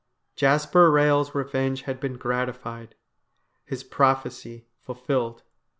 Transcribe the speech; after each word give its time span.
Jasper 0.35 0.89
Eehel's 0.91 1.35
revenge 1.35 1.83
had 1.83 1.99
been 1.99 2.17
gratified, 2.17 2.95
his 3.65 3.83
prophecy 3.83 4.65
fulfilled. 4.81 5.43